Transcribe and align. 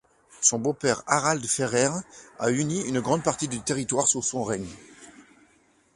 Son 0.41 0.57
beau-père 0.57 1.03
Harald 1.05 1.45
Fairhair 1.45 1.93
a 2.39 2.49
uni 2.49 2.81
une 2.87 3.01
grande 3.01 3.21
partie 3.21 3.47
du 3.47 3.61
territoire 3.61 4.07
sous 4.07 4.23
son 4.23 4.43
règne. 4.43 4.65